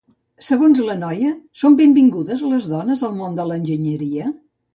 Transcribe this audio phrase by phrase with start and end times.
[0.45, 4.35] Segons la noia, són benvingudes les dones al món de l'enginyeria?